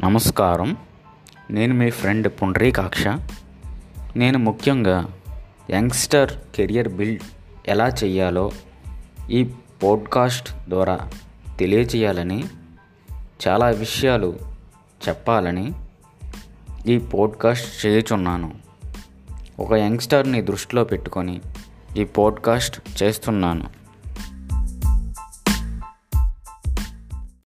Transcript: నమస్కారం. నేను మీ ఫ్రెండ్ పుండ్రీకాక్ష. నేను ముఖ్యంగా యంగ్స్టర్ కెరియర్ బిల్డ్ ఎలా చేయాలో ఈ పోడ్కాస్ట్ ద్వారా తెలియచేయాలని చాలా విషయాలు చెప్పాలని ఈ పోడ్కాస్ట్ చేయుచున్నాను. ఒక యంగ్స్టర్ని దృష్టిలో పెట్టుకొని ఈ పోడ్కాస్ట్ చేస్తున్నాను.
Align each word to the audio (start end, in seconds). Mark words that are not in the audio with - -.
నమస్కారం. 0.00 0.76
నేను 1.50 1.74
మీ 1.74 1.90
ఫ్రెండ్ 1.90 2.28
పుండ్రీకాక్ష. 2.28 3.06
నేను 4.16 4.38
ముఖ్యంగా 4.38 5.08
యంగ్స్టర్ 5.70 6.32
కెరియర్ 6.54 6.88
బిల్డ్ 6.88 7.22
ఎలా 7.68 7.88
చేయాలో 7.88 8.50
ఈ 9.30 9.50
పోడ్కాస్ట్ 9.82 10.68
ద్వారా 10.68 11.10
తెలియచేయాలని 11.58 12.44
చాలా 13.48 13.66
విషయాలు 13.66 14.38
చెప్పాలని 15.08 15.72
ఈ 16.86 16.98
పోడ్కాస్ట్ 16.98 17.86
చేయుచున్నాను. 17.86 18.52
ఒక 19.60 19.72
యంగ్స్టర్ని 19.72 20.42
దృష్టిలో 20.42 20.84
పెట్టుకొని 20.84 21.40
ఈ 21.96 22.04
పోడ్కాస్ట్ 22.04 23.02
చేస్తున్నాను. 23.02 23.81